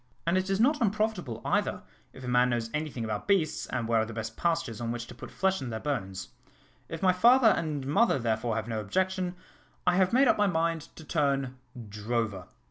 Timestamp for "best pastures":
4.15-4.81